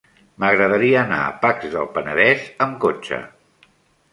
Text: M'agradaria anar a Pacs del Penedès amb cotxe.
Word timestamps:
M'agradaria 0.43 0.95
anar 1.01 1.19
a 1.25 1.35
Pacs 1.43 1.69
del 1.75 1.91
Penedès 1.99 2.49
amb 2.67 2.81
cotxe. 2.87 3.21